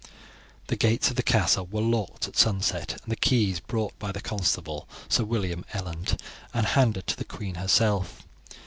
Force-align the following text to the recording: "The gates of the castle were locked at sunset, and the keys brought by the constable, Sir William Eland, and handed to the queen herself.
"The 0.65 0.75
gates 0.75 1.11
of 1.11 1.15
the 1.15 1.21
castle 1.21 1.67
were 1.67 1.79
locked 1.79 2.27
at 2.27 2.35
sunset, 2.35 2.93
and 3.03 3.11
the 3.11 3.15
keys 3.15 3.59
brought 3.59 3.99
by 3.99 4.11
the 4.11 4.19
constable, 4.19 4.89
Sir 5.07 5.25
William 5.25 5.63
Eland, 5.75 6.19
and 6.55 6.65
handed 6.65 7.05
to 7.05 7.15
the 7.15 7.23
queen 7.23 7.53
herself. 7.53 8.23